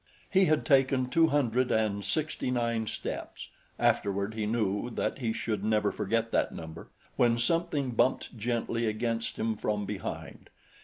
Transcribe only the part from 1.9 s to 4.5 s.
sixty nine steps afterward he